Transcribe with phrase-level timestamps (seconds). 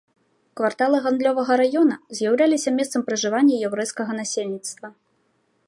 [0.59, 4.87] Кварталы гандлёвага раёна з'яўляліся месцам пражывання яўрэйскага насельніцтва.